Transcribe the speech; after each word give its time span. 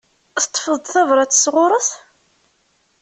Teṭṭfeḍ-d 0.41 0.87
tabrat 0.93 1.31
sɣur-s? 1.43 1.89